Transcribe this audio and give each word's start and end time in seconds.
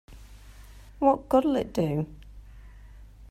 What 0.97 1.29
good'll 1.29 1.57
it 1.57 1.73
do? 1.73 2.07